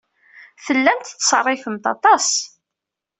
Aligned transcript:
Tellamt 0.65 1.07
tettṣerrifemt 1.09 1.85
aṭas. 1.93 2.27